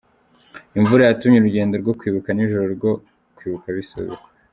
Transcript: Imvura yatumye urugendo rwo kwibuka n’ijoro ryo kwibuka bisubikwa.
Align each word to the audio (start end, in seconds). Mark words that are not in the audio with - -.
Imvura 0.77 1.01
yatumye 1.05 1.37
urugendo 1.39 1.73
rwo 1.81 1.93
kwibuka 1.99 2.29
n’ijoro 2.33 2.65
ryo 2.75 2.91
kwibuka 3.35 3.67
bisubikwa. 3.77 4.27